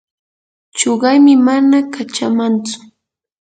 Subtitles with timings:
[0.77, 2.77] chuqaymi mana kachamantsu.